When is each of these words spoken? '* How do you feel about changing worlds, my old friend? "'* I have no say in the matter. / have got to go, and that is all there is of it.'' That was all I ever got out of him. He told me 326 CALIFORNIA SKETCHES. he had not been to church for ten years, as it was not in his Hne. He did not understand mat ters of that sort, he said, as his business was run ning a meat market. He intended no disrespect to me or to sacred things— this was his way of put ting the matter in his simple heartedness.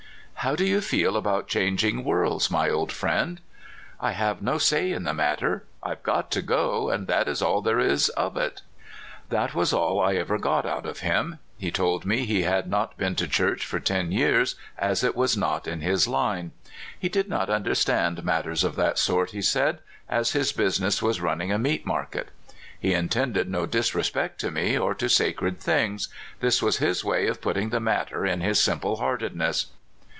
'* 0.41 0.41
How 0.51 0.55
do 0.55 0.65
you 0.65 0.81
feel 0.81 1.17
about 1.17 1.47
changing 1.47 2.03
worlds, 2.03 2.49
my 2.49 2.67
old 2.67 2.91
friend? 2.91 3.39
"'* 3.85 3.99
I 4.01 4.13
have 4.13 4.41
no 4.41 4.57
say 4.57 4.91
in 4.91 5.03
the 5.03 5.13
matter. 5.13 5.65
/ 5.73 5.85
have 5.85 6.01
got 6.01 6.31
to 6.31 6.41
go, 6.41 6.89
and 6.89 7.05
that 7.05 7.27
is 7.27 7.43
all 7.43 7.61
there 7.61 7.79
is 7.79 8.09
of 8.09 8.35
it.'' 8.37 8.63
That 9.29 9.53
was 9.53 9.71
all 9.71 9.99
I 10.01 10.15
ever 10.15 10.39
got 10.39 10.65
out 10.65 10.87
of 10.87 11.01
him. 11.01 11.37
He 11.59 11.69
told 11.69 12.07
me 12.07 12.25
326 12.25 12.47
CALIFORNIA 12.47 12.47
SKETCHES. 12.47 12.47
he 12.47 12.55
had 12.55 12.69
not 12.71 12.97
been 12.97 13.15
to 13.17 13.27
church 13.27 13.65
for 13.67 13.79
ten 13.79 14.11
years, 14.11 14.55
as 14.79 15.03
it 15.03 15.15
was 15.15 15.37
not 15.37 15.67
in 15.67 15.81
his 15.81 16.07
Hne. 16.07 16.49
He 16.99 17.07
did 17.07 17.29
not 17.29 17.51
understand 17.51 18.23
mat 18.23 18.43
ters 18.45 18.63
of 18.63 18.75
that 18.77 18.97
sort, 18.97 19.29
he 19.29 19.43
said, 19.43 19.77
as 20.09 20.31
his 20.31 20.51
business 20.53 21.03
was 21.03 21.21
run 21.21 21.37
ning 21.37 21.51
a 21.51 21.59
meat 21.59 21.85
market. 21.85 22.29
He 22.79 22.95
intended 22.95 23.47
no 23.47 23.67
disrespect 23.67 24.41
to 24.41 24.49
me 24.49 24.75
or 24.75 24.95
to 24.95 25.07
sacred 25.07 25.59
things— 25.59 26.07
this 26.41 26.63
was 26.63 26.77
his 26.77 27.05
way 27.05 27.27
of 27.27 27.41
put 27.41 27.53
ting 27.53 27.69
the 27.69 27.79
matter 27.79 28.25
in 28.25 28.41
his 28.41 28.59
simple 28.59 28.95
heartedness. 28.95 29.67